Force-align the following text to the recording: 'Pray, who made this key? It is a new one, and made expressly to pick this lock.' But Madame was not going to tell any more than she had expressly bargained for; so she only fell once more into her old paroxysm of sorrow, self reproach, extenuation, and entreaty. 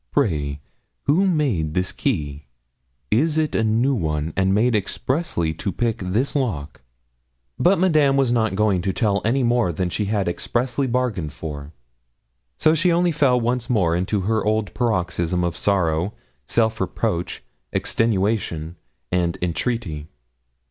'Pray, 0.09 0.59
who 1.03 1.27
made 1.27 1.75
this 1.75 1.91
key? 1.91 2.47
It 3.11 3.19
is 3.19 3.37
a 3.37 3.63
new 3.63 3.93
one, 3.93 4.33
and 4.35 4.51
made 4.51 4.75
expressly 4.75 5.53
to 5.53 5.71
pick 5.71 5.99
this 5.99 6.35
lock.' 6.35 6.81
But 7.59 7.77
Madame 7.77 8.17
was 8.17 8.31
not 8.31 8.55
going 8.55 8.81
to 8.81 8.93
tell 8.93 9.21
any 9.23 9.43
more 9.43 9.71
than 9.71 9.91
she 9.91 10.05
had 10.05 10.27
expressly 10.27 10.87
bargained 10.87 11.33
for; 11.33 11.71
so 12.57 12.73
she 12.73 12.91
only 12.91 13.11
fell 13.11 13.39
once 13.39 13.69
more 13.69 13.95
into 13.95 14.21
her 14.21 14.43
old 14.43 14.73
paroxysm 14.73 15.43
of 15.43 15.55
sorrow, 15.55 16.15
self 16.47 16.81
reproach, 16.81 17.43
extenuation, 17.71 18.77
and 19.11 19.37
entreaty. 19.39 20.07